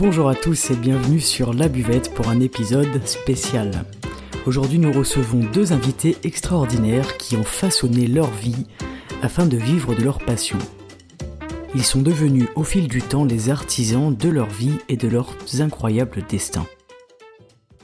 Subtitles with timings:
[0.00, 3.84] Bonjour à tous et bienvenue sur La Buvette pour un épisode spécial.
[4.46, 8.64] Aujourd'hui nous recevons deux invités extraordinaires qui ont façonné leur vie
[9.20, 10.56] afin de vivre de leur passion.
[11.74, 15.36] Ils sont devenus au fil du temps les artisans de leur vie et de leurs
[15.58, 16.66] incroyables destins.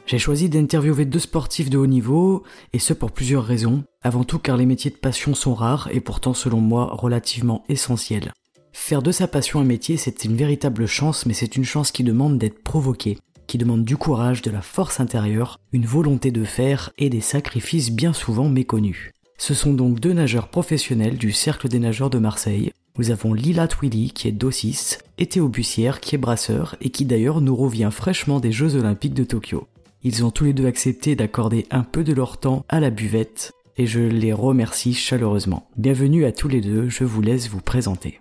[0.07, 3.85] J'ai choisi d'interviewer deux sportifs de haut niveau, et ce pour plusieurs raisons.
[4.03, 8.33] Avant tout car les métiers de passion sont rares et pourtant selon moi relativement essentiels.
[8.79, 12.05] Faire de sa passion un métier, c'est une véritable chance, mais c'est une chance qui
[12.05, 13.19] demande d'être provoquée,
[13.49, 17.91] qui demande du courage, de la force intérieure, une volonté de faire et des sacrifices
[17.91, 19.11] bien souvent méconnus.
[19.39, 22.71] Ce sont donc deux nageurs professionnels du Cercle des nageurs de Marseille.
[22.97, 27.07] Nous avons Lila Twilly qui est dossiste et Théo Bussière qui est brasseur et qui
[27.07, 29.67] d'ailleurs nous revient fraîchement des Jeux Olympiques de Tokyo.
[30.05, 33.53] Ils ont tous les deux accepté d'accorder un peu de leur temps à la buvette
[33.79, 35.67] et je les remercie chaleureusement.
[35.77, 38.21] Bienvenue à tous les deux, je vous laisse vous présenter.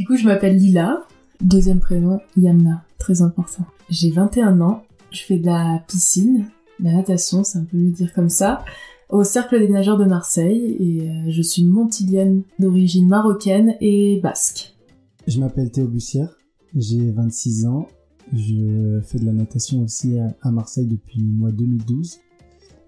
[0.00, 1.02] Du coup, je m'appelle Lila,
[1.42, 3.66] deuxième prénom Yamna, très important.
[3.90, 6.46] J'ai 21 ans, je fais de la piscine,
[6.82, 8.64] la natation, c'est un peu mieux dire comme ça,
[9.10, 14.74] au Cercle des nageurs de Marseille et euh, je suis montilienne d'origine marocaine et basque.
[15.26, 16.34] Je m'appelle Théo Bussière,
[16.74, 17.86] j'ai 26 ans
[18.32, 22.20] je fais de la natation aussi à, Marseille depuis le mois 2012.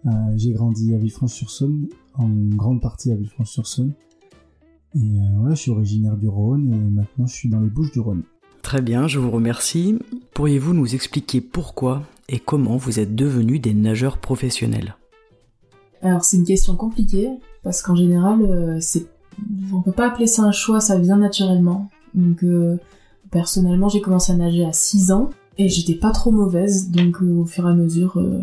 [0.07, 3.93] Euh, j'ai grandi à Villefranche-sur-Saône, en grande partie à Villefranche-sur-Saône.
[4.95, 7.93] Et euh, voilà, je suis originaire du Rhône et maintenant je suis dans les Bouches
[7.93, 8.23] du Rhône.
[8.62, 9.98] Très bien, je vous remercie.
[10.35, 14.97] Pourriez-vous nous expliquer pourquoi et comment vous êtes devenus des nageurs professionnels?
[16.03, 17.31] Alors c'est une question compliquée
[17.63, 19.07] parce qu'en général, euh, c'est
[19.73, 21.89] on peut pas appeler ça un choix, ça vient naturellement.
[22.15, 22.45] Donc
[23.33, 27.41] Personnellement, j'ai commencé à nager à 6 ans et j'étais pas trop mauvaise, donc euh,
[27.41, 28.43] au fur et à mesure, euh,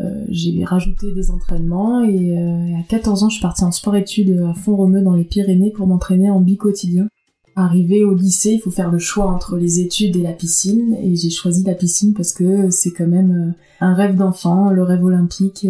[0.00, 4.54] euh, j'ai rajouté des entraînements et, à 14 ans, je suis partie en sport-études à
[4.54, 7.08] Font-Romeu dans les Pyrénées pour m'entraîner en bi-quotidien.
[7.56, 11.16] Arrivé au lycée, il faut faire le choix entre les études et la piscine et
[11.16, 15.66] j'ai choisi la piscine parce que c'est quand même un rêve d'enfant, le rêve olympique,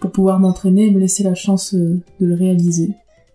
[0.00, 2.92] pour pouvoir m'entraîner et me laisser la chance de le réaliser.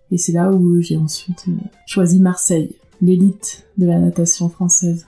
[0.10, 1.46] Et c'est là où j'ai ensuite
[1.86, 5.06] choisi Marseille l'élite de la natation française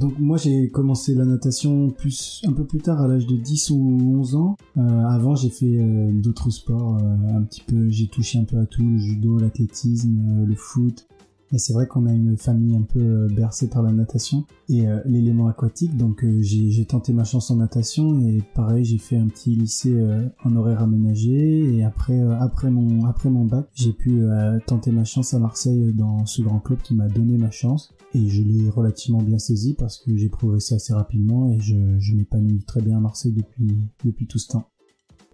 [0.00, 3.70] donc moi j'ai commencé la natation plus un peu plus tard à l'âge de 10
[3.70, 4.56] ou 11 ans.
[4.78, 8.56] Euh, avant j'ai fait euh, d'autres sports euh, un petit peu, j'ai touché un peu
[8.56, 11.06] à tout, le judo, l'athlétisme, le foot,
[11.52, 14.86] et c'est vrai qu'on a une famille un peu euh, bercée par la natation et
[14.86, 15.96] euh, l'élément aquatique.
[15.96, 20.00] Donc euh, j'ai tenté ma chance en natation et pareil j'ai fait un petit lycée
[20.44, 24.22] en horaire aménagé et après après mon après mon bac j'ai pu
[24.66, 28.28] tenter ma chance à Marseille dans ce grand club qui m'a donné ma chance et
[28.28, 32.62] je l'ai relativement bien saisi parce que j'ai progressé assez rapidement et je, je m'épanouis
[32.64, 34.68] très bien à Marseille depuis depuis tout ce temps.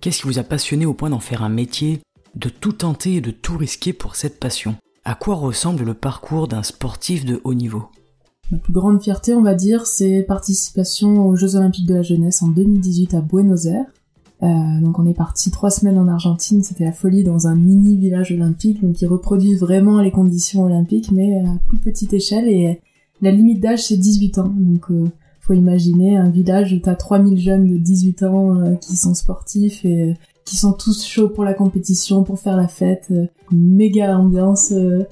[0.00, 2.00] Qu'est-ce qui vous a passionné au point d'en faire un métier,
[2.34, 4.77] de tout tenter et de tout risquer pour cette passion?
[5.06, 7.84] À quoi ressemble le parcours d'un sportif de haut niveau?
[8.50, 12.43] Ma plus grande fierté, on va dire, c'est participation aux Jeux Olympiques de la jeunesse
[12.43, 13.87] en 2018 à Buenos Aires.
[14.43, 17.97] Euh, donc on est parti trois semaines en Argentine, c'était la folie dans un mini
[17.97, 22.81] village olympique, donc ils reproduisent vraiment les conditions olympiques, mais à plus petite échelle, et
[23.22, 25.06] la limite d'âge c'est 18 ans, donc euh,
[25.41, 29.84] faut imaginer un village où t'as 3000 jeunes de 18 ans euh, qui sont sportifs
[29.87, 30.15] et
[30.47, 34.71] qui sont tous chauds pour la compétition, pour faire la fête, euh, méga ambiance.
[34.73, 35.05] Euh,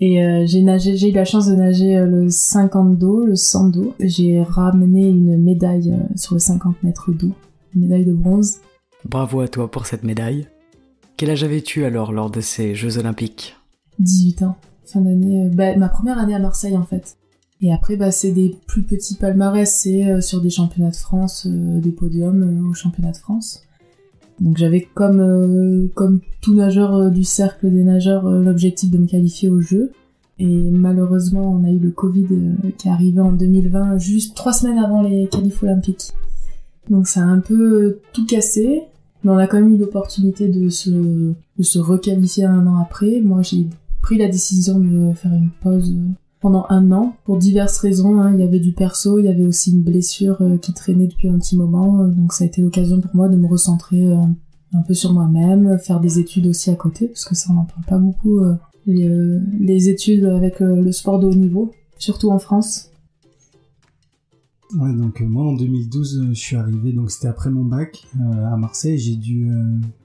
[0.00, 3.70] et euh, j'ai nagé, j'ai eu la chance de nager le 50 d'eau, le 100
[3.70, 3.94] d'eau.
[3.98, 7.32] J'ai ramené une médaille sur le 50 mètres d'eau,
[7.74, 8.58] une médaille de bronze.
[9.04, 10.46] Bravo à toi pour cette médaille.
[11.16, 13.56] Quel âge avais-tu alors lors de ces Jeux Olympiques?
[13.98, 17.16] 18 ans, fin d'année, bah, ma première année à Marseille en fait.
[17.60, 21.90] Et après, bah, c'est des plus petits palmarès, c'est sur des championnats de France, des
[21.90, 23.64] podiums au championnat de France.
[24.40, 28.98] Donc j'avais comme euh, comme tout nageur euh, du cercle des nageurs euh, l'objectif de
[28.98, 29.92] me qualifier au jeu.
[30.38, 32.26] Et malheureusement, on a eu le Covid
[32.76, 36.12] qui est arrivé en 2020, juste trois semaines avant les qualifs olympiques.
[36.88, 38.82] Donc ça a un peu tout cassé,
[39.24, 43.20] mais on a quand même eu l'opportunité de se, de se requalifier un an après.
[43.20, 43.66] Moi, j'ai
[44.00, 45.92] pris la décision de faire une pause
[46.40, 48.20] pendant un an pour diverses raisons.
[48.20, 48.32] Hein.
[48.34, 51.28] Il y avait du perso, il y avait aussi une blessure euh, qui traînait depuis
[51.28, 54.22] un petit moment, euh, donc ça a été l'occasion pour moi de me recentrer euh,
[54.72, 57.64] un peu sur moi-même, faire des études aussi à côté, parce que ça on n'en
[57.64, 58.40] parle pas beaucoup,
[58.86, 59.08] les,
[59.58, 62.90] les, études avec le sport de haut niveau, surtout en France.
[64.74, 68.06] Ouais, donc euh, moi en 2012, euh, je suis arrivé, donc c'était après mon bac
[68.20, 68.98] euh, à Marseille.
[68.98, 69.50] J'ai dû,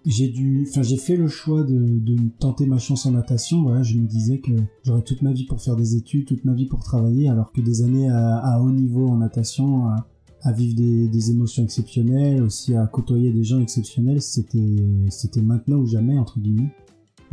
[0.05, 3.61] j'ai dû, enfin j'ai fait le choix de, de tenter ma chance en natation.
[3.63, 4.51] Voilà, je me disais que
[4.83, 7.59] j'aurais toute ma vie pour faire des études, toute ma vie pour travailler, alors que
[7.59, 10.07] des années à, à haut niveau en natation, à,
[10.43, 14.77] à vivre des, des, émotions exceptionnelles, aussi à côtoyer des gens exceptionnels, c'était,
[15.09, 16.73] c'était maintenant ou jamais entre guillemets.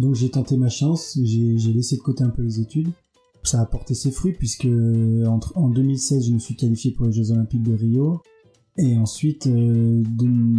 [0.00, 2.88] Donc j'ai tenté ma chance, j'ai laissé de côté un peu les études
[3.42, 4.68] ça a porté ses fruits puisque
[5.26, 8.20] entre, en 2016 je me suis qualifié pour les Jeux Olympiques de Rio
[8.76, 10.02] et ensuite de,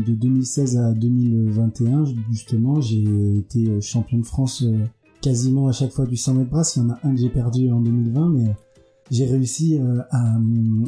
[0.06, 4.66] de, 2016 à 2021 justement j'ai été champion de France
[5.22, 6.76] quasiment à chaque fois du 100 mètres brasse.
[6.76, 8.56] Il y en a un que j'ai perdu en 2020 mais
[9.12, 10.40] j'ai réussi euh, à,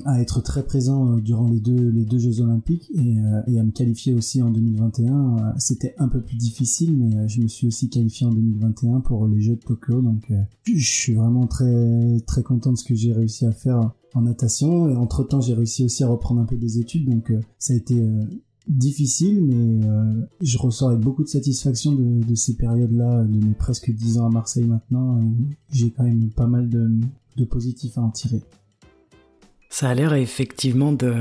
[0.06, 3.60] à, être très présent euh, durant les deux, les deux Jeux Olympiques et, euh, et
[3.60, 5.56] à me qualifier aussi en 2021.
[5.58, 9.42] C'était un peu plus difficile, mais je me suis aussi qualifié en 2021 pour les
[9.42, 10.02] Jeux de Tokyo.
[10.02, 10.31] Donc
[10.66, 14.84] je suis vraiment très, très content de ce que j'ai réussi à faire en natation.
[14.96, 17.10] Entre temps, j'ai réussi aussi à reprendre un peu des études.
[17.10, 18.02] Donc ça a été
[18.70, 19.81] difficile, mais
[20.40, 24.28] je ressors avec beaucoup de satisfaction de, de ces périodes-là, de mes presque 10 ans
[24.28, 25.20] à Marseille maintenant.
[25.72, 26.90] J'ai quand même pas mal de,
[27.38, 28.41] de positif à en tirer.
[29.74, 31.15] Ça a l'air effectivement de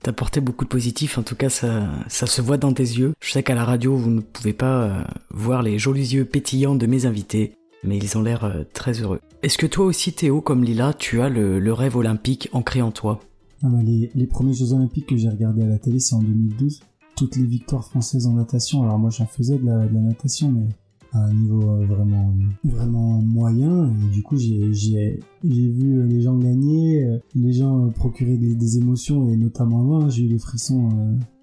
[0.00, 3.12] t'apporter beaucoup de positif, en tout cas ça, ça se voit dans tes yeux.
[3.20, 6.74] Je sais qu'à la radio vous ne pouvez pas euh, voir les jolis yeux pétillants
[6.74, 7.52] de mes invités,
[7.84, 9.20] mais ils ont l'air euh, très heureux.
[9.42, 13.20] Est-ce que toi aussi Théo, comme Lila, tu as le, rêve olympique ancré en toi?
[13.62, 16.80] Ah bah, les, premiers Jeux olympiques que j'ai regardés à la télé c'est en 2012.
[17.14, 20.68] Toutes les victoires françaises en natation, alors moi j'en faisais de la natation, mais
[21.12, 23.88] à un niveau euh, vraiment vraiment moyen.
[23.88, 29.28] Et du coup j'ai vu euh, les gens gagner euh, les gens procurer des, émotions
[29.28, 30.88] et notamment moi j'ai eu des frissons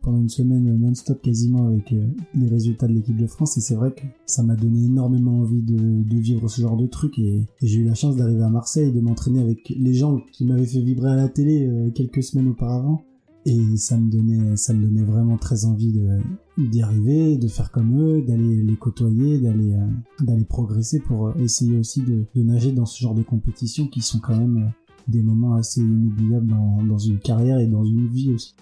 [0.01, 3.57] pendant une semaine non-stop quasiment avec les résultats de l'équipe de France.
[3.57, 6.88] Et c'est vrai que ça m'a donné énormément envie de, de vivre ce genre de
[6.88, 7.19] truc.
[7.19, 10.45] Et, et j'ai eu la chance d'arriver à Marseille de m'entraîner avec les gens qui
[10.45, 13.04] m'avaient fait vibrer à la télé quelques semaines auparavant.
[13.45, 16.19] Et ça me donnait ça me donnait vraiment très envie de
[16.67, 22.01] d'y arriver de faire comme eux d'aller les côtoyer d'aller euh, progresser pour essayer aussi
[22.01, 24.69] de, nager dans ce genre de compétitions qui sont quand même euh,
[25.07, 26.53] des moments assez inoubliables
[26.88, 28.56] dans, une carrière et dans une vie aussi.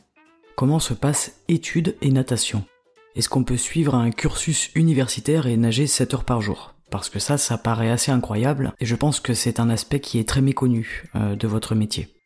[0.55, 2.63] Comment se passent études et natation?
[3.15, 6.75] Est-ce qu'on peut suivre un cursus universitaire et nager 7 heures par jour?
[6.89, 10.19] Parce que ça, ça paraît assez incroyable, et je pense que c'est un aspect qui
[10.19, 12.16] est très méconnu euh, de votre métier.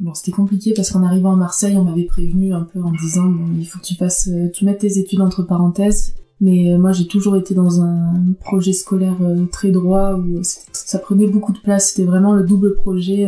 [0.00, 3.24] Bon, c'était compliqué parce qu'en arrivant à Marseille, on m'avait prévenu un peu en disant
[3.24, 6.14] bon, il faut que tu fasses, euh, tu mettes tes études entre parenthèses.
[6.40, 11.00] Mais euh, moi, j'ai toujours été dans un projet scolaire euh, très droit où ça
[11.00, 11.88] prenait beaucoup de place.
[11.88, 13.26] C'était vraiment le double projet.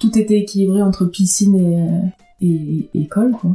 [0.00, 3.54] tout était équilibré entre piscine et, école, quoi.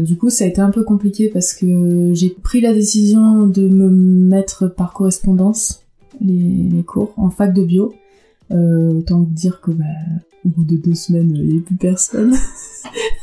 [0.00, 3.68] Du coup, ça a été un peu compliqué parce que j'ai pris la décision de
[3.68, 5.84] me mettre par correspondance
[6.20, 7.92] les cours en fac de bio.
[8.52, 9.84] Euh, autant dire que bah,
[10.44, 12.34] au bout de deux semaines, il n'y avait plus personne.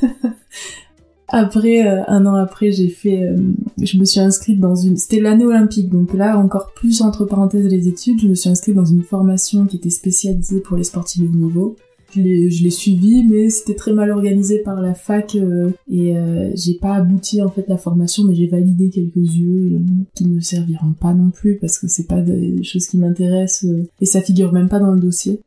[1.28, 3.38] après, euh, un an après, j'ai fait, euh,
[3.82, 7.68] je me suis inscrite dans une, c'était l'année olympique, donc là encore plus entre parenthèses
[7.68, 11.22] les études, je me suis inscrite dans une formation qui était spécialisée pour les sportifs
[11.22, 11.76] de niveau.
[12.16, 16.16] Je l'ai, suivi, mais c'était très mal organisé par la fac euh, et
[16.56, 19.82] j'ai pas abouti en fait la formation, mais j'ai validé quelques yeux
[20.16, 23.70] qui ne serviront pas non plus parce que c'est pas des choses qui m'intéressent
[24.02, 25.42] et ça figure même pas dans le dossier.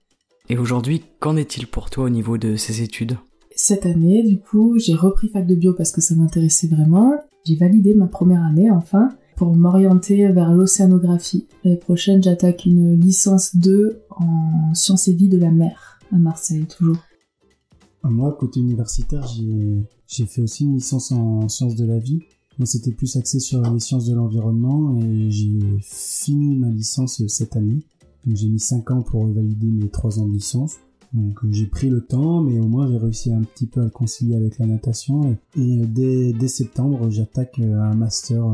[0.49, 3.17] Et aujourd'hui, qu'en est-il pour toi au niveau de ces études?
[3.55, 7.15] Cette année, du coup, j'ai repris fac de bio parce que ça m'intéressait vraiment.
[7.45, 11.47] J'ai validé ma première année, enfin, pour m'orienter vers l'océanographie.
[11.65, 16.67] L'année prochaine, j'attaque une licence 2 en sciences et vie de la mer, à Marseille,
[16.67, 16.99] toujours.
[18.05, 22.21] Moi, côté universitaire, j'ai fait aussi une licence en sciences de la vie.
[22.59, 27.57] Moi, c'était plus axé sur les sciences de l'environnement et j'ai fini ma licence cette
[27.57, 27.83] année.
[28.27, 30.77] Donc j'ai mis 5 ans pour valider mes 3 ans de licence.
[31.13, 33.85] Donc euh, j'ai pris le temps, mais au moins j'ai réussi un petit peu à
[33.85, 35.37] le concilier avec la natation.
[35.57, 38.45] Et, euh, dès, dès, septembre, j'attaque euh, un master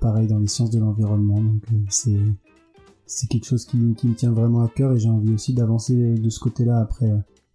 [0.00, 1.40] pareil dans les sciences de l'environnement.
[1.40, 2.18] Donc c'est
[3.06, 6.30] c'est quelque chose qui, me tient vraiment à cœur et j'ai envie aussi d'avancer de
[6.30, 6.88] ce côté-là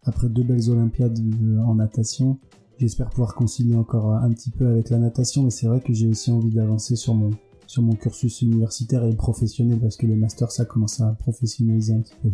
[0.04, 1.20] après deux belles Olympiades
[1.66, 2.40] en natation.
[2.78, 6.08] J'espère pouvoir concilier encore un petit peu avec la natation, mais c'est vrai que j'ai
[6.08, 7.30] aussi envie d'avancer sur mon
[7.68, 12.16] sur cursus universitaire et professionnel parce que le master ça commence à professionnaliser un petit
[12.22, 12.30] peu.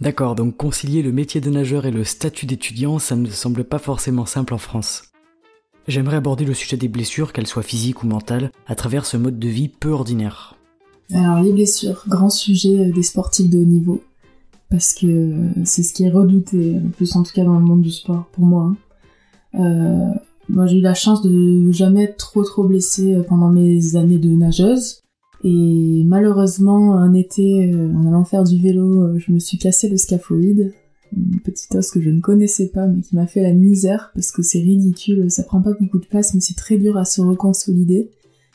[0.00, 3.78] D'accord, donc concilier le métier de nageur et le statut d'étudiant, ça ne semble pas
[3.78, 5.04] forcément simple en France.
[5.88, 9.38] J'aimerais aborder le sujet des blessures, qu'elles soient physiques ou mentales, à travers ce mode
[9.38, 10.56] de vie peu ordinaire.
[11.12, 14.02] Alors les blessures, grand sujet euh, des sportifs de haut niveau,
[14.70, 17.82] parce que euh, c'est ce qui est redouté, plus en tout cas dans le monde
[17.82, 18.62] du sport pour moi.
[18.64, 18.76] Hein.
[19.60, 20.14] Euh,
[20.48, 24.18] moi, j'ai eu la chance de jamais être trop trop blessée euh, pendant mes années
[24.18, 25.02] de nageuse.
[25.44, 29.88] Et malheureusement, un été, euh, en allant faire du vélo, euh, je me suis cassé
[29.88, 30.72] le scaphoïde.
[31.16, 34.32] Une petite os que je ne connaissais pas, mais qui m'a fait la misère, parce
[34.32, 37.20] que c'est ridicule, ça prend pas beaucoup de place, mais c'est très dur à se
[37.20, 38.10] reconsolider.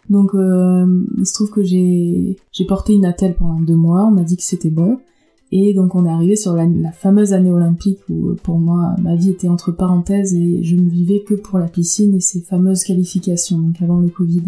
[0.09, 2.37] Donc, il se trouve que j'ai
[2.67, 4.99] porté une attelle pendant deux mois, on m'a dit que c'était bon.
[5.51, 9.29] Et donc on est arrivé sur la, fameuse année olympique où pour moi ma vie
[9.29, 13.57] était entre parenthèses et je ne vivais que pour la piscine et ces fameuses qualifications,
[13.57, 14.43] donc avant le Covid.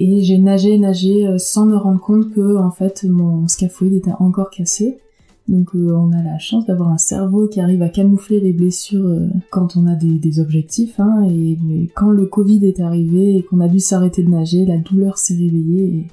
[0.00, 4.12] Et j'ai nagé, nagé euh, sans me rendre compte que en fait mon scaphoïde était
[4.20, 4.98] encore cassé.
[5.48, 9.06] Donc euh, on a la chance d'avoir un cerveau qui arrive à camoufler les blessures
[9.06, 11.00] euh, quand on a des, objectifs.
[11.00, 11.56] Hein, et
[11.94, 15.34] quand le Covid est arrivé et qu'on a dû s'arrêter de nager, la douleur s'est
[15.34, 15.84] réveillée.
[15.84, 16.06] Et,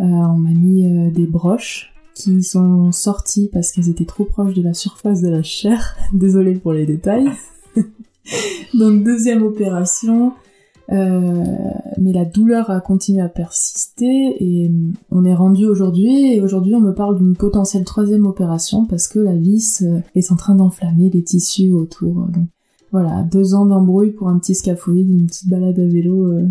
[0.00, 4.62] euh, on m'a mis des broches qui sont sorties parce qu'elles étaient trop proches de
[4.62, 5.96] la surface de la chair.
[6.12, 7.28] Désolée pour les détails.
[8.74, 10.32] Donc deuxième opération,
[10.92, 11.44] euh,
[11.98, 14.70] mais la douleur a continué à persister et
[15.10, 19.18] on est rendu aujourd'hui et aujourd'hui on me parle d'une potentielle troisième opération parce que
[19.18, 22.26] la vis euh, est en train d'enflammer les tissus autour.
[22.26, 22.48] Donc,
[22.92, 26.26] voilà, deux ans d'embrouille pour un petit scaphoïde, une petite balade à vélo.
[26.32, 26.48] Euh.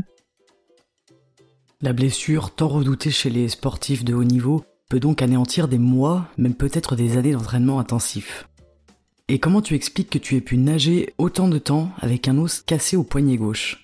[1.82, 6.26] La blessure, tant redoutée chez les sportifs de haut niveau, peut donc anéantir des mois,
[6.38, 8.50] même peut-être des années d'entraînement intensif.
[9.30, 12.62] Et comment tu expliques que tu aies pu nager autant de temps avec un os
[12.62, 13.83] cassé au poignet gauche?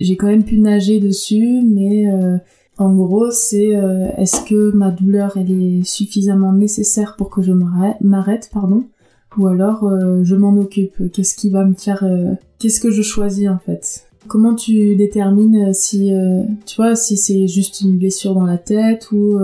[0.00, 2.36] J'ai quand même pu nager dessus, mais euh,
[2.78, 7.52] en gros, c'est euh, est-ce que ma douleur elle est suffisamment nécessaire pour que je
[7.52, 8.84] m'arrête, pardon,
[9.38, 11.10] ou alors euh, je m'en occupe.
[11.12, 12.04] Qu'est-ce qui va me faire,
[12.58, 14.06] qu'est-ce que je choisis en fait?
[14.28, 16.12] Comment tu détermines si,
[16.66, 19.38] tu vois, si c'est juste une blessure dans la tête ou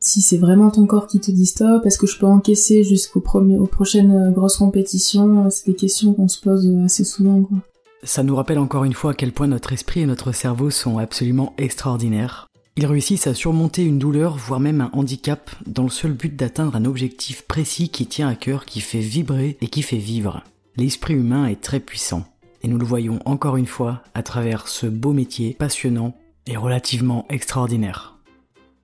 [0.00, 3.22] si c'est vraiment ton corps qui te dit stop, est-ce que je peux encaisser jusqu'aux
[3.22, 5.48] aux prochaines grosses compétitions?
[5.50, 7.58] C'est des questions qu'on se pose assez souvent, quoi.
[8.02, 10.96] Ça nous rappelle encore une fois à quel point notre esprit et notre cerveau sont
[10.96, 12.46] absolument extraordinaires.
[12.76, 16.76] Ils réussissent à surmonter une douleur, voire même un handicap, dans le seul but d'atteindre
[16.76, 20.42] un objectif précis qui tient à cœur, qui fait vibrer et qui fait vivre.
[20.76, 22.24] L'esprit humain est très puissant.
[22.62, 26.14] Et nous le voyons encore une fois à travers ce beau métier passionnant
[26.46, 28.16] et relativement extraordinaire.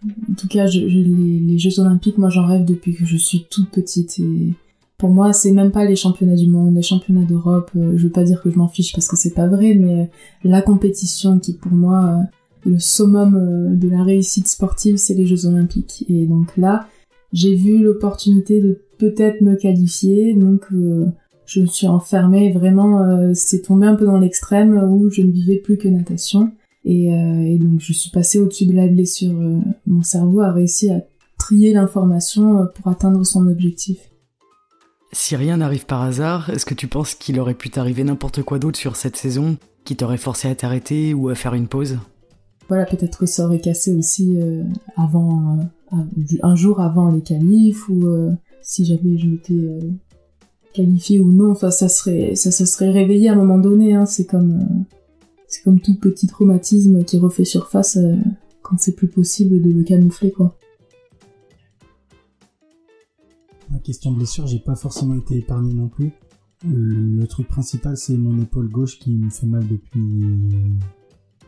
[0.05, 3.71] En tout cas, les, les, Jeux Olympiques, moi j'en rêve depuis que je suis toute
[3.71, 4.53] petite et
[4.99, 7.71] pour moi, c'est même pas les championnats du monde, les championnats d'Europe.
[7.77, 10.11] Euh, je veux pas dire que je m'en fiche parce que c'est pas vrai, mais
[10.43, 12.21] la compétition qui, pour moi,
[12.65, 16.07] est le summum euh, de la réussite sportive, c'est les Jeux Olympiques.
[16.09, 16.89] Et donc là,
[17.33, 21.07] j'ai vu l'opportunité de peut-être me qualifier, donc euh,
[21.45, 22.53] je me suis enfermée.
[22.53, 26.53] Vraiment, c'est tombé un peu dans l'extrême où je ne vivais plus que natation.
[26.85, 29.39] Et, et donc, je suis passée au-dessus de la blessure.
[29.87, 31.05] mon cerveau a réussi à
[31.39, 33.99] trier l'information pour atteindre son objectif.
[35.13, 38.59] Si rien n'arrive par hasard, est-ce que tu penses qu'il aurait pu t'arriver n'importe quoi
[38.59, 41.99] d'autre sur cette saison qui t'aurait forcé à t'arrêter ou à faire une pause?
[42.69, 44.65] Voilà, peut-être que ça aurait cassé aussi euh,
[44.97, 45.61] avant,
[45.93, 45.97] euh,
[46.43, 49.87] un jour avant les qualifs ou euh, si jamais je m'étais
[50.75, 53.95] qualifié ou non, enfin ça serait, ça, ça serait réveillé à un moment donné.
[53.95, 54.85] Hein, c'est comme,
[55.47, 57.97] c'est comme tout petit traumatisme qui refait surface
[58.63, 60.57] quand c'est plus possible de le camoufler quoi.
[63.77, 66.11] La question blessure, j'ai pas forcément été épargné non plus.
[66.65, 70.01] Le truc principal, c'est mon épaule gauche qui me fait mal depuis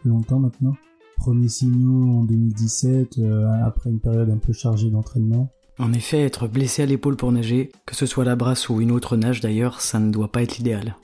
[0.05, 0.77] longtemps maintenant.
[1.17, 5.49] Premier signaux en 2017, euh, après une période un peu chargée d'entraînement.
[5.79, 8.91] En effet, être blessé à l'épaule pour nager, que ce soit la brasse ou une
[8.91, 10.97] autre nage d'ailleurs, ça ne doit pas être l'idéal.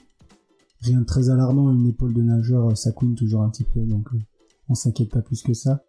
[0.81, 4.13] Rien de très alarmant, une épaule de nageur, ça couine toujours un petit peu, donc
[4.13, 4.19] euh,
[4.69, 5.81] on s'inquiète pas plus que ça.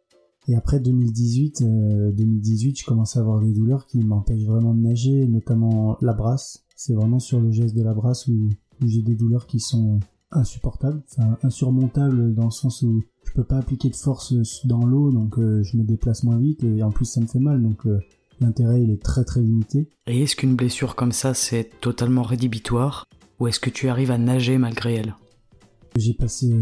[0.49, 1.65] Et après 2018,
[2.13, 6.13] 2018, euh, je commence à avoir des douleurs qui m'empêchent vraiment de nager, notamment la
[6.13, 6.65] brasse.
[6.77, 8.51] C'est vraiment sur le geste de la brasse où,
[8.85, 10.01] j'ai des douleurs qui sont
[10.31, 14.35] insupportables, enfin insurmontables dans le sens où je peux pas appliquer de force
[14.67, 17.39] dans l'eau, donc euh, je me déplace moins vite et en plus ça me fait
[17.39, 17.99] mal, donc euh,
[18.39, 19.89] l'intérêt il est très très limité.
[20.07, 23.07] Et est-ce qu'une blessure comme ça c'est totalement rédhibitoire?
[23.41, 25.15] Ou est-ce que tu arrives à nager malgré elle?
[25.97, 26.53] J'ai passé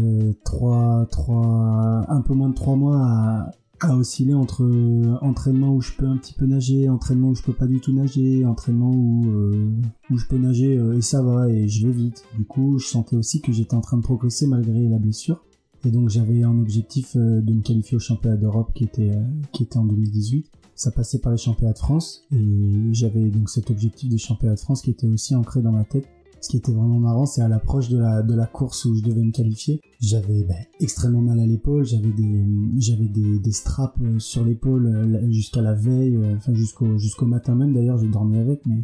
[0.45, 3.51] trois, trois, un peu moins de trois mois à,
[3.89, 7.41] à osciller entre euh, entraînement où je peux un petit peu nager, entraînement où je
[7.41, 9.69] peux pas du tout nager, entraînement où, euh,
[10.13, 12.23] je peux nager euh, et ça va et je vais vite.
[12.37, 15.43] Du coup, je sentais aussi que j'étais en train de progresser malgré la blessure.
[15.85, 19.11] Et donc j'avais un objectif de me qualifier au championnat d'Europe qui était
[19.51, 20.49] qui était en 2018.
[20.73, 24.59] Ça passait par les championnats de France et j'avais donc cet objectif des championnats de
[24.59, 26.07] France qui était aussi ancré dans ma tête
[26.41, 29.31] ce qui était vraiment marrant, c'est à l'approche de la, course où je devais me
[29.31, 29.81] qualifier.
[29.99, 35.73] J'avais ben, extrêmement mal à l'épaule, j'avais des, straps euh, sur l'épaule euh, jusqu'à la
[35.73, 38.83] veille, euh, enfin jusqu'au, matin même d'ailleurs, j'ai dormi avec, mais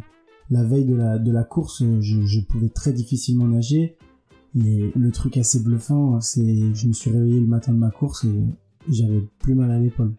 [0.50, 0.94] la veille de
[1.32, 3.96] la, course, je, je pouvais très difficilement nager.
[4.54, 8.24] Et le truc assez bluffant, c'est je me suis réveillé le matin de ma course
[8.24, 8.44] et
[8.88, 10.14] j'avais plus mal à l'épaule.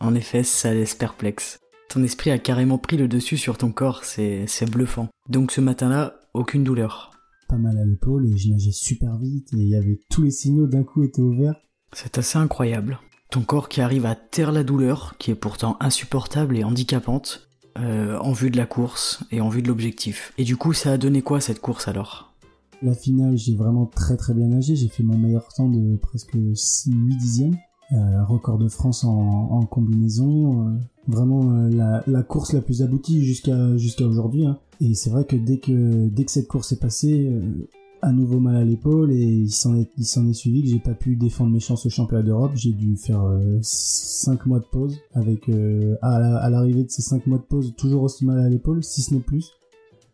[0.00, 1.58] En effet, ça laisse perplexe.
[1.88, 5.08] Ton esprit a carrément pris le dessus sur ton corps, c'est bluffant.
[5.28, 7.12] Donc ce matin-là, aucune douleur.
[7.48, 10.30] Pas mal à l'épaule et je nageais super vite et il y avait tous les
[10.30, 11.56] signaux d'un coup étaient ouverts.
[11.92, 12.98] C'est assez incroyable.
[13.30, 17.48] Ton corps qui arrive à taire la douleur, qui est pourtant insupportable et handicapante,
[17.78, 20.32] euh, en vue de la course et en vue de l'objectif.
[20.38, 22.32] Et du coup, ça a donné quoi cette course alors?
[22.82, 24.76] La finale, j'ai vraiment très très bien nagé.
[24.76, 26.54] J'ai fait mon meilleur temps de presque 8
[27.16, 27.56] dixièmes.
[28.26, 30.78] Record de France en, combinaison.
[31.08, 31.52] vraiment
[32.06, 34.46] la, course la plus aboutie jusqu'à aujourd'hui.
[34.46, 34.58] Hein.
[34.80, 37.30] Et c'est vrai que dès que dès que cette course est passée,
[38.02, 41.16] à nouveau mal à l'épaule et il s'en est, est suivi que j'ai pas pu
[41.16, 42.52] défendre mes chances au championnat d'Europe.
[42.54, 43.22] J'ai dû faire
[43.62, 45.48] 5 mois de pause avec
[46.02, 49.14] à, l'arrivée de ces 5 mois de pause toujours aussi mal à l'épaule, si ce
[49.14, 49.52] n'est plus.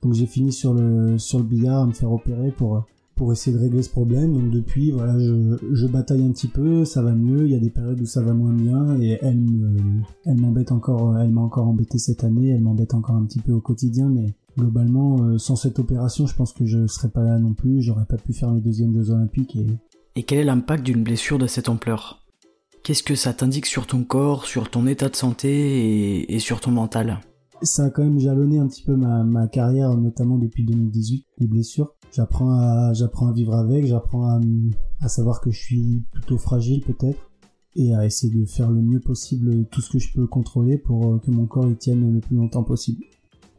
[0.02, 2.84] Donc j'ai fini sur le sur le billard à me faire opérer pour
[3.20, 4.32] pour essayer de régler ce problème.
[4.32, 7.44] Donc depuis, voilà, je, bataille un petit peu, ça va mieux.
[7.44, 9.76] Il y a des périodes où ça va moins bien et elle me,
[10.24, 12.48] elle m'embête encore, elle m'a encore embêté cette année.
[12.48, 16.34] Elle m'embête encore un petit peu au quotidien, mais globalement, euh, sans cette opération, je
[16.34, 17.82] pense que je serais pas là non plus.
[17.82, 19.66] J'aurais pas pu faire mes deuxièmes Jeux Olympiques et.
[20.16, 22.26] Et quel est l'impact d'une blessure de cette ampleur?
[22.82, 26.70] Qu'est-ce que ça t'indique sur ton corps, sur ton état de santé et sur ton
[26.70, 27.20] mental?
[27.62, 31.46] Ça a quand même jalonné un petit peu ma, ma carrière, notamment depuis 2018, les
[31.46, 31.94] blessures.
[32.12, 34.40] J'apprends à, j'apprends à vivre avec, j'apprends
[35.00, 37.30] à, savoir que je suis plutôt fragile peut-être,
[37.76, 41.06] et à essayer de faire le mieux possible tout ce que je peux contrôler pour
[41.06, 43.04] euh, que mon corps y tienne le plus longtemps possible.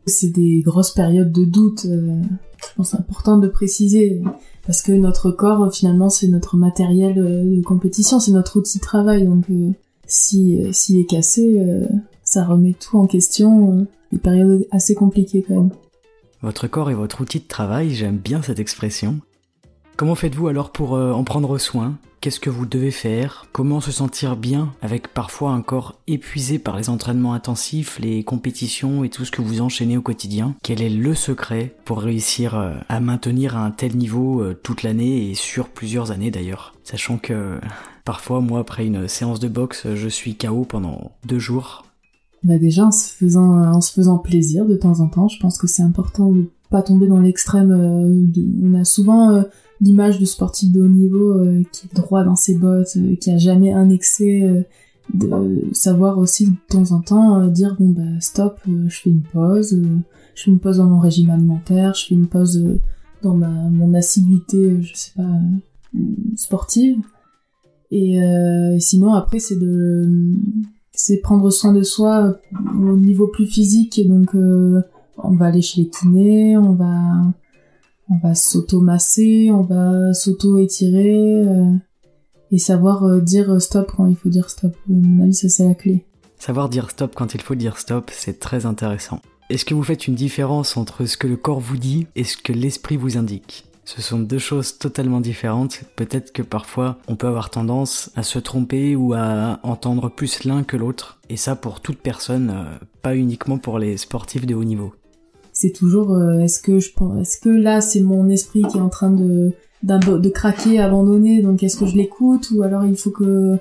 [0.06, 2.22] C'est des grosses périodes de doute, euh,
[2.58, 4.22] je pense important de préciser,
[4.66, 8.84] parce que notre corps finalement c'est notre matériel euh, de compétition, c'est notre outil de
[8.84, 9.46] travail, donc
[10.08, 11.64] si s'il est cassé,
[12.32, 15.70] ça remet tout en question, des périodes assez compliquées quand même.
[16.42, 19.20] Votre corps est votre outil de travail, j'aime bien cette expression.
[19.98, 21.98] Comment faites-vous alors pour euh, en prendre soin?
[22.22, 23.48] Qu'est-ce que vous devez faire?
[23.52, 29.04] Comment se sentir bien avec parfois un corps épuisé par les entraînements intensifs, les compétitions
[29.04, 30.56] et tout ce que vous enchaînez au quotidien?
[30.64, 35.30] Quel est le secret pour réussir euh, à maintenir un tel niveau euh, toute l'année
[35.30, 36.76] et sur plusieurs années d'ailleurs?
[36.86, 37.60] Sachant que
[38.06, 41.84] parfois moi après une séance de boxe je suis KO pendant deux jours
[42.44, 45.58] bah déjà en se faisant en se faisant plaisir de temps en temps je pense
[45.58, 49.44] que c'est important de pas tomber dans l'extrême euh, on a souvent euh,
[49.82, 53.38] l'image du sportif de haut niveau euh, qui est droit dans ses bottes qui a
[53.38, 54.66] jamais un excès
[55.14, 55.30] de
[55.74, 59.80] savoir aussi de temps en temps dire bon bah stop je fais une pause
[60.34, 62.80] je fais une pause dans mon régime alimentaire je fais une pause
[63.22, 65.30] dans ma mon assiduité je sais pas
[66.38, 66.98] sportive.
[67.94, 70.08] Et, et sinon après c'est de
[71.04, 74.00] c'est prendre soin de soi au niveau plus physique.
[74.08, 74.84] Donc, euh,
[75.18, 76.94] on va aller chez les kinés, on va,
[78.10, 81.74] on va s'auto-masser, on va s'auto-étirer euh,
[82.52, 84.74] et savoir euh, dire stop quand il faut dire stop.
[84.74, 86.06] À mon avis, ça c'est la clé.
[86.38, 89.22] Savoir dire stop quand il faut dire stop, c'est très intéressant.
[89.50, 92.38] Est-ce que vous faites une différence entre ce que le corps vous dit et ce
[92.38, 93.71] que l'esprit vous indique?
[93.86, 95.82] Ce sont deux choses totalement différentes.
[95.96, 100.64] Peut-être que parfois on peut avoir tendance à se tromper ou à entendre plus l'un
[100.64, 101.20] que l'autre.
[101.30, 104.94] Et ça pour toute personne, euh, pas uniquement pour les sportifs de haut niveau.
[105.54, 109.52] C'est toujours euh, est-ce que là c'est mon esprit qui est en train de
[109.84, 113.58] de craquer, abandonner, donc est-ce que je l'écoute ou alors il faut que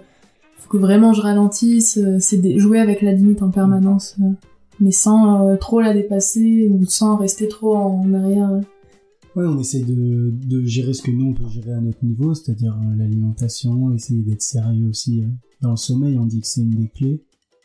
[0.58, 4.16] faut que vraiment je ralentisse, euh, c'est jouer avec la limite en permanence
[4.82, 8.48] mais sans trop la dépasser ou sans rester trop en arrière.
[9.36, 12.34] Ouais, on essaie de, de, gérer ce que nous on peut gérer à notre niveau,
[12.34, 15.28] c'est-à-dire euh, l'alimentation, essayer d'être sérieux aussi euh,
[15.60, 17.22] dans le sommeil, on dit que c'est une des clés.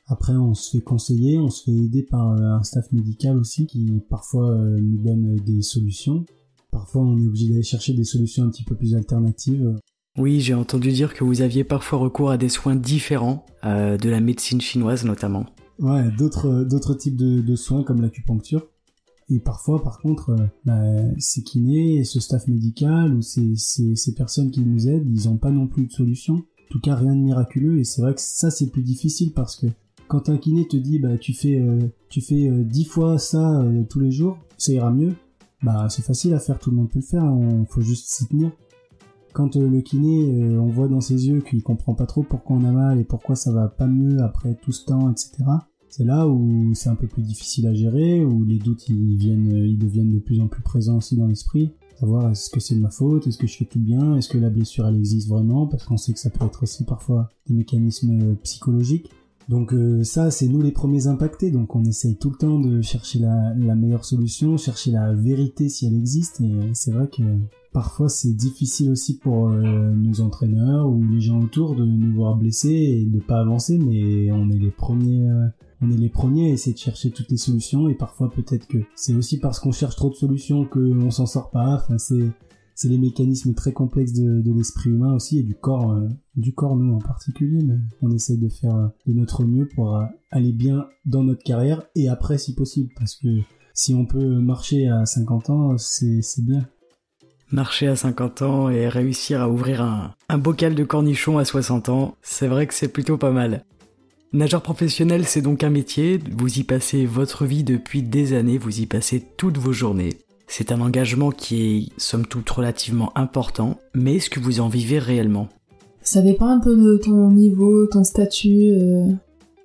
[0.08, 3.66] Après, on se fait conseiller, on se fait aider par euh, un staff médical aussi
[3.66, 6.26] qui parfois nous donne des solutions.
[6.72, 9.76] Parfois, on est obligé d'aller chercher des solutions un petit peu plus alternatives.
[10.20, 14.20] Oui, j'ai entendu dire que vous aviez parfois recours à des soins différents, de la
[14.20, 15.48] médecine chinoise notamment.
[15.80, 18.68] Ouais, d'autres d'autres types de, de soins comme l'acupuncture.
[19.30, 20.84] Et parfois, par contre, euh, bah,
[21.18, 25.52] ces kinés, ce staff médical ou ces, ces, personnes qui nous aident, ils n'ont pas
[25.52, 26.36] non plus de solution.
[26.36, 27.80] En tout cas, rien de miraculeux.
[27.80, 29.68] Et c'est vrai que ça, c'est plus difficile parce que
[30.08, 33.66] quand un kiné te dit, bah, tu fais, euh, tu fais euh, dix fois ça
[33.90, 35.16] tous les jours, ça ira mieux.
[35.64, 37.24] Bah, c'est facile à faire, tout le monde peut le faire.
[37.24, 38.52] On faut juste s'y tenir.
[39.34, 42.72] Quand le kiné, on voit dans ses yeux qu'il comprend pas trop pourquoi on a
[42.72, 45.44] mal et pourquoi ça va pas mieux après tout ce temps, etc
[45.96, 49.66] c'est là où c'est un peu plus difficile à gérer, où les doutes ils viennent,
[49.66, 51.72] ils deviennent de plus en plus présents aussi dans l'esprit.
[51.98, 54.38] Savoir est-ce que c'est de ma faute, est-ce que je fais tout bien, est-ce que
[54.38, 57.54] la blessure elle existe vraiment, parce qu'on sait que ça peut être aussi parfois des
[57.54, 59.10] mécanismes psychologiques.
[59.48, 62.82] Donc euh, ça, c'est nous les premiers impactés, donc on essaye tout le temps de
[62.82, 67.24] chercher la, meilleure solution, chercher la vérité si elle existe, et c'est vrai que
[67.72, 72.36] parfois c'est difficile aussi pour euh, nos entraîneurs ou les gens autour de nous voir
[72.36, 75.48] blessés et de pas avancer, mais on est les premiers euh,
[75.86, 78.80] on est les premiers à essayer de chercher toutes les solutions et parfois peut-être que
[78.96, 81.76] c'est aussi parce qu'on cherche trop de solutions qu'on s'en sort pas.
[81.76, 82.32] Enfin, c'est
[82.78, 86.76] c'est les mécanismes très complexes de, l'esprit humain aussi et du corps, euh, du corps
[86.76, 87.64] nous en particulier.
[87.64, 91.84] Mais on essaye de faire de notre mieux pour euh, aller bien dans notre carrière
[91.96, 93.28] et après si possible parce que
[93.74, 96.68] si on peut marcher à 50 ans, c'est c'est bien.
[97.52, 101.90] Marcher à 50 ans et réussir à ouvrir un, un bocal de cornichons à 60
[101.90, 103.64] ans, c'est vrai que c'est plutôt pas mal.
[104.36, 108.82] Nageur professionnel, c'est donc un métier, vous y passez votre vie depuis des années, vous
[108.82, 110.10] y passez toutes vos journées.
[110.48, 115.00] C'est un engagement qui est, somme toute, relativement important, mais est-ce que vous en vivez
[115.00, 115.48] réellement?
[116.02, 118.72] Ça dépend un peu de ton niveau, ton statut.
[118.74, 119.06] euh.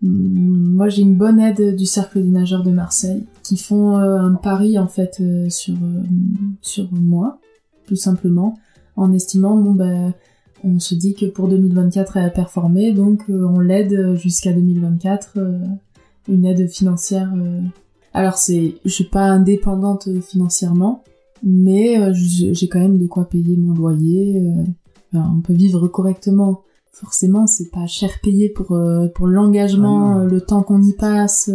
[0.03, 4.19] Mm, Moi, j'ai une bonne aide du Cercle des nageurs de Marseille, qui font euh,
[4.19, 5.75] un pari, en fait, euh, sur,
[6.63, 7.41] sur moi,
[7.89, 8.57] tout simplement,
[8.95, 10.15] en estimant, bon, bah,
[10.65, 15.33] on se dit que pour 2024, elle a performé, donc euh, on l'aide jusqu'à 2024,
[15.37, 15.59] euh,
[16.29, 17.33] une aide financière.
[17.37, 17.61] euh.
[18.13, 21.03] Alors, c'est, je suis pas indépendante financièrement,
[21.43, 24.39] mais euh, j'ai quand même de quoi payer mon loyer.
[24.39, 24.65] euh,
[25.15, 26.63] enfin, on peut vivre correctement.
[26.93, 30.93] Forcément, c'est pas cher payé pour euh, pour l'engagement, Ah euh, le temps qu'on y
[30.93, 31.51] passe.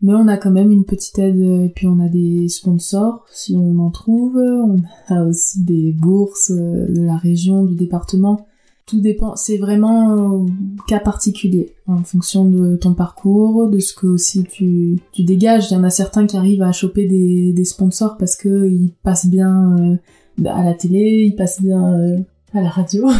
[0.00, 3.24] Mais on a quand même une petite aide euh, et puis on a des sponsors
[3.32, 4.36] si on en trouve.
[4.36, 4.76] On
[5.08, 8.46] a aussi des bourses euh, de la région, du département.
[8.86, 9.34] Tout dépend.
[9.36, 10.46] C'est vraiment euh,
[10.86, 15.70] cas particulier en fonction de ton parcours, de ce que aussi tu tu dégages.
[15.70, 18.92] Il y en a certains qui arrivent à choper des des sponsors parce que ils
[19.02, 19.98] passent bien
[20.44, 22.22] à la télé, ils passent bien
[22.54, 23.08] à la radio.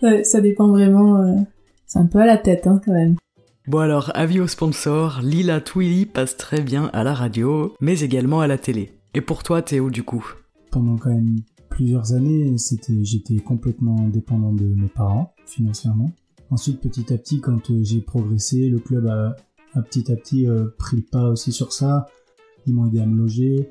[0.00, 1.44] Ouais, ça dépend vraiment.
[1.84, 3.16] C'est un peu à la tête hein, quand même.
[3.68, 8.40] Bon alors, avis aux sponsors, Lila Twilly passe très bien à la radio, mais également
[8.40, 8.92] à la télé.
[9.12, 10.24] Et pour toi, Théo, du coup?
[10.70, 16.10] Pendant quand même plusieurs années, c'était, j'étais complètement dépendant de mes parents, financièrement.
[16.50, 19.36] Ensuite, petit à petit, quand euh, j'ai progressé, le club a,
[19.82, 22.06] petit à petit euh, pris le pas aussi sur ça.
[22.66, 23.68] Ils m'ont aidé à me loger.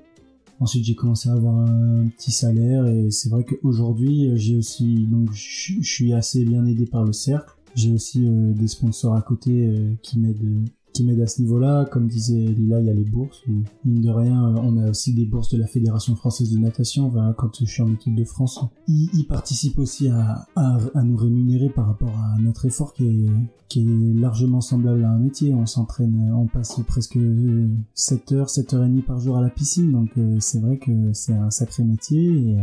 [0.59, 5.07] Ensuite, j'ai commencé à avoir un petit salaire et c'est vrai qu'aujourd'hui, euh, j'ai aussi,
[5.07, 7.56] donc, je suis assez bien aidé par le cercle.
[7.77, 11.43] J'ai aussi euh, des sponsors à côté euh, qui m'aident, euh, qui m'aident à ce
[11.43, 11.85] niveau-là.
[11.85, 13.43] Comme disait Lila, il y a les bourses.
[13.85, 17.13] mine de rien, on a aussi des bourses de la Fédération française de natation.
[17.37, 20.47] Quand je suis en équipe de France, ils, participent aussi à,
[21.03, 25.53] nous rémunérer par rapport à notre effort qui est, largement semblable à un métier.
[25.53, 27.19] On s'entraîne, on passe presque
[27.93, 29.91] 7 heures, 7 heures et demie par jour à la piscine.
[29.91, 30.09] Donc
[30.39, 32.57] c'est vrai que c'est un sacré métier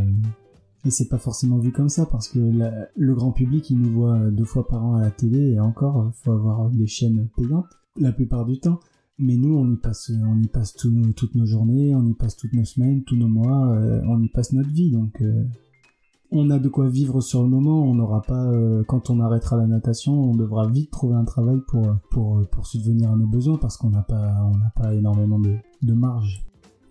[0.85, 3.90] et c'est pas forcément vu comme ça parce que la- le grand public il nous
[3.92, 7.66] voit deux fois par an à la télé et encore faut avoir des chaînes payantes
[7.99, 8.81] la plupart du temps.
[9.18, 12.53] Mais nous on y passe, on y passe toutes nos journées, on y passe toutes
[12.53, 15.20] nos semaines, tous nos mois, euh, on y passe notre vie donc.
[15.23, 15.44] euh,
[16.37, 19.57] on a de quoi vivre sur le moment, on n'aura pas, euh, quand on arrêtera
[19.57, 23.57] la natation, on devra vite trouver un travail pour, pour, pour subvenir à nos besoins
[23.57, 26.44] parce qu'on n'a pas, on n'a pas énormément de, de marge.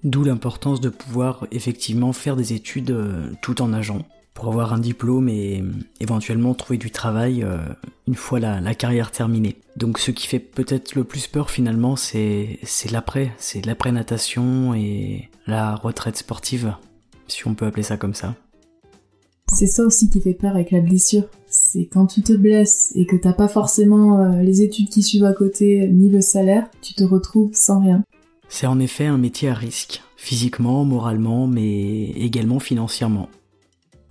[0.03, 4.79] D'où l'importance de pouvoir effectivement faire des études euh, tout en nageant, pour avoir un
[4.79, 7.59] diplôme et euh, éventuellement trouver du travail euh,
[8.05, 9.55] une fois la, la carrière terminée.
[9.77, 12.59] Donc ce qui fait peut-être le plus peur finalement, c'est
[12.91, 16.75] l'après, c'est l'après-natation et la retraite sportive,
[17.29, 18.35] si on peut appeler ça comme ça.
[19.53, 21.29] C'est ça aussi qui fait peur avec la blessure.
[21.47, 25.33] C'est quand tu te blesses et que t'as pas forcément les études qui suivent à
[25.33, 28.03] côté, ni le salaire, tu te retrouves sans rien.
[28.49, 33.29] C'est en effet un métier à risque, physiquement, moralement, mais également financièrement.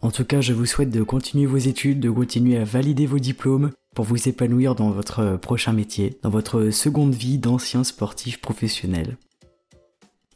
[0.01, 3.21] En tout cas, je vous souhaite de continuer vos études, de continuer à valider vos
[3.21, 9.17] diplômes pour vous épanouir dans votre prochain métier, dans votre seconde vie d'ancien sportif professionnel.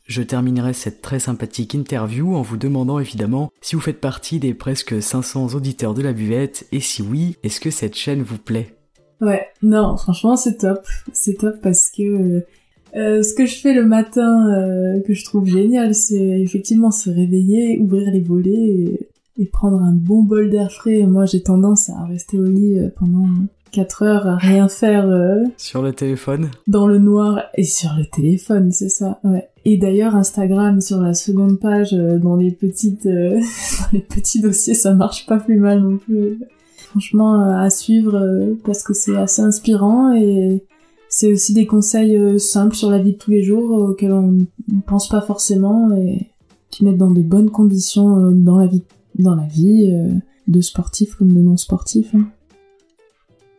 [0.07, 4.55] Je terminerai cette très sympathique interview en vous demandant évidemment si vous faites partie des
[4.55, 8.77] presque 500 auditeurs de la buvette et si oui, est-ce que cette chaîne vous plaît?
[9.21, 10.87] Ouais, non, franchement, c'est top.
[11.13, 12.45] C'est top parce que
[12.95, 17.11] euh, ce que je fais le matin, euh, que je trouve génial, c'est effectivement se
[17.11, 21.03] réveiller, ouvrir les volets et, et prendre un bon bol d'air frais.
[21.03, 23.27] Moi, j'ai tendance à rester au lit euh, pendant
[23.73, 28.07] 4 heures à rien faire euh, Sur le téléphone dans le noir et sur le
[28.07, 29.49] téléphone, c'est ça, ouais.
[29.67, 33.39] Et d'ailleurs, Instagram, sur la seconde page, euh, dans les petites, euh,
[33.81, 36.39] dans les petits dossiers, ça marche pas plus mal non plus.
[36.79, 40.63] Franchement, à suivre, parce que c'est assez inspirant et
[41.09, 44.13] c'est aussi des conseils euh, simples sur la vie de tous les jours euh, auxquels
[44.13, 46.31] on ne pense pas forcément et
[46.71, 48.83] qui mettent dans de bonnes conditions euh, dans la vie,
[49.19, 49.93] dans la vie
[50.47, 52.15] de sportifs comme de non-sportifs.
[52.15, 52.29] hein.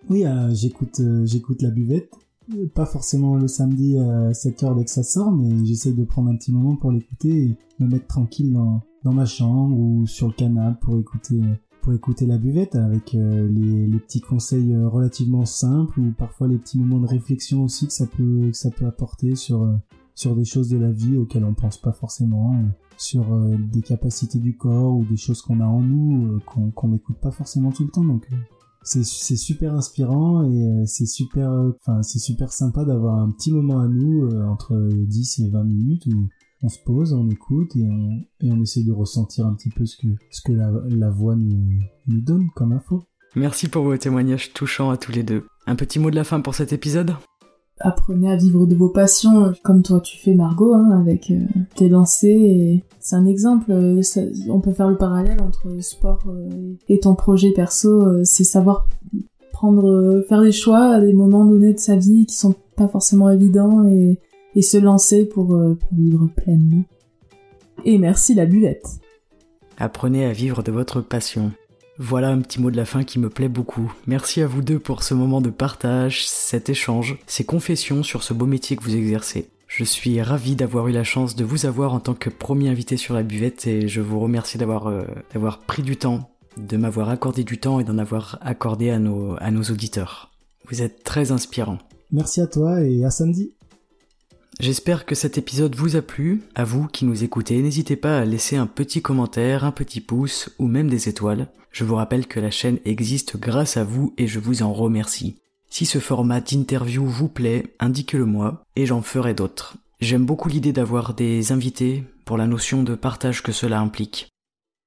[0.10, 2.12] Oui, j'écoute, j'écoute la buvette.
[2.74, 6.38] Pas forcément le samedi à 7h dès que ça sort, mais j'essaye de prendre un
[6.38, 10.34] petit moment pour l'écouter et me mettre tranquille dans, dans ma chambre ou sur le
[10.34, 11.42] canapé pour écouter,
[11.88, 16.58] pour écouter la buvette avec euh, les, petits conseils euh, relativement simples ou parfois les
[16.58, 19.74] petits moments de réflexion aussi que ça peut, que ça peut apporter sur, euh,
[20.14, 23.24] sur des choses de la vie auxquelles on pense pas forcément, euh, sur
[23.72, 27.72] des capacités du corps ou des choses qu'on a en nous qu'on n'écoute pas forcément
[27.72, 28.04] tout le temps.
[28.04, 28.28] Donc
[28.84, 33.88] c'est super inspirant et c'est super enfin c'est super sympa d'avoir un petit moment à
[33.88, 36.28] nous entre 10 et 20 minutes où
[36.64, 39.86] on se pose, on écoute et on, et on essaie de ressentir un petit peu
[39.86, 43.04] ce que, ce que la, la voix nous, nous donne comme info.
[43.36, 45.46] Merci pour vos témoignages touchants à tous les deux.
[45.68, 47.14] Un petit mot de la fin pour cet épisode?
[47.80, 51.90] Apprenez à vivre de vos passions comme toi tu fais Margot hein, avec euh, tes
[51.90, 54.02] lancers et c'est un exemple euh,
[54.50, 58.88] on peut faire le parallèle entre sport euh, et ton projet perso c'est savoir
[59.52, 63.30] prendre faire des choix à des moments donnés de sa vie qui sont pas forcément
[63.30, 64.20] évidents et,
[64.58, 66.84] et se lancer pour, pour vivre pleinement
[67.86, 68.88] et merci la buvette
[69.78, 71.54] apprenez à vivre de votre passion
[72.00, 73.92] voilà un petit mot de la fin qui me plaît beaucoup.
[74.06, 78.36] Merci à vous deux pour ce moment de partage, cet échange, ces confessions sur ce
[78.36, 79.50] beau métier que vous exercez.
[79.68, 82.98] Je suis ravi d'avoir eu la chance de vous avoir en tant que premier invité
[82.98, 87.10] sur la buvette et je vous remercie d'avoir euh, d'avoir pris du temps, de m'avoir
[87.10, 90.32] accordé du temps et d'en avoir accordé à nos, à nos auditeurs.
[90.70, 91.80] Vous êtes très inspirant.
[92.12, 93.54] Merci à toi et à samedi.
[94.60, 96.42] J'espère que cet épisode vous a plu.
[96.56, 100.50] À vous qui nous écoutez, n'hésitez pas à laisser un petit commentaire, un petit pouce
[100.58, 101.48] ou même des étoiles.
[101.72, 105.38] Je vous rappelle que la chaîne existe grâce à vous et je vous en remercie.
[105.70, 109.76] Si ce format d'interview vous plaît, indiquez-le moi et j'en ferai d'autres.
[110.00, 114.30] J'aime beaucoup l'idée d'avoir des invités pour la notion de partage que cela implique.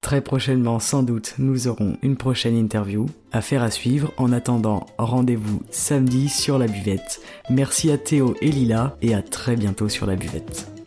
[0.00, 3.06] Très prochainement, sans doute, nous aurons une prochaine interview.
[3.32, 4.12] Affaire à suivre.
[4.16, 7.20] En attendant, rendez-vous samedi sur la buvette.
[7.50, 10.79] Merci à Théo et Lila et à très bientôt sur la buvette.